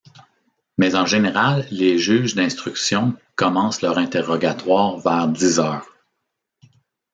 [0.79, 5.93] Mais en général les juges d’instruction commencent leurs interrogatoires vers dix heures.